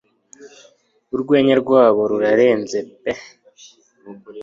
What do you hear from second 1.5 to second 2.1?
rwabo